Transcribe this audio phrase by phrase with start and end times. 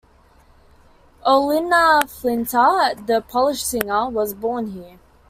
[1.27, 4.97] Ewelina Flinta the Polish singer was born here.